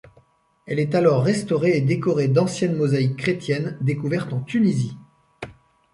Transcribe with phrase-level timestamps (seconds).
[0.65, 4.97] Elle est alors restaurée et décorée d’anciennes mosaïques chrétiennes découvertes en Tunisie.